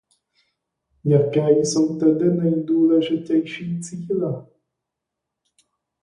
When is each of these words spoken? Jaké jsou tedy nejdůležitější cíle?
Jaké 1.05 1.49
jsou 1.51 1.99
tedy 1.99 2.25
nejdůležitější 2.35 3.79
cíle? 3.81 4.47